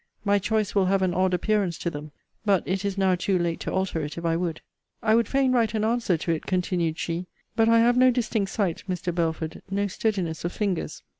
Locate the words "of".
10.43-10.53